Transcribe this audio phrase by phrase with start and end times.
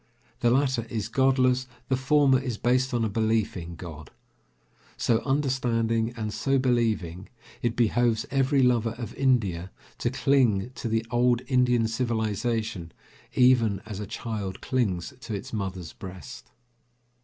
[0.39, 4.09] The latter is godless, the former is based on a belief in God.
[4.97, 7.29] So understanding and so believing,
[7.61, 9.69] it behoves every lover of India
[9.99, 12.91] to cling to the old Indian civilization
[13.35, 16.49] even as a child clings to its mother's breast.